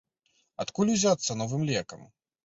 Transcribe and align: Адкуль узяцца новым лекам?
Адкуль 0.63 0.91
узяцца 0.93 1.35
новым 1.41 1.67
лекам? 1.71 2.01